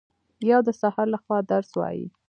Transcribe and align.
یو 0.51 0.59
د 0.67 0.69
سحر 0.81 1.05
لخوا 1.13 1.37
درس 1.51 1.69
وايي 1.79 2.05